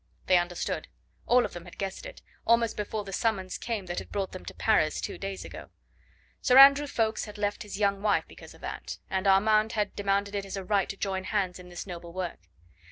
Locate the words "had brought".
3.99-4.31